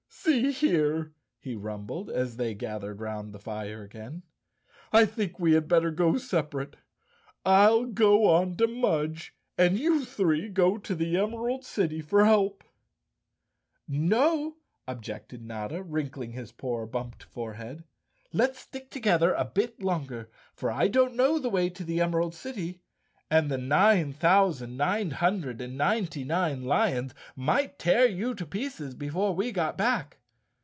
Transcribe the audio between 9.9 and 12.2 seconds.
three go to the Emerald City